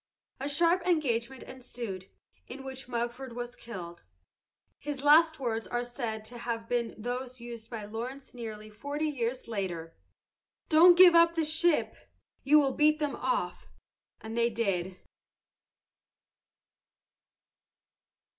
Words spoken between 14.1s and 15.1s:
And they did.